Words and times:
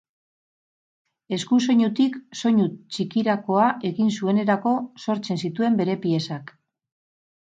Eskusoinutik 1.37 2.17
soinu 2.41 2.65
txikirakoa 2.95 3.67
egin 3.91 4.11
zuenerako 4.15 4.73
sortzen 5.05 5.41
zituen 5.47 5.79
bere 5.83 5.99
piezak. 6.07 6.53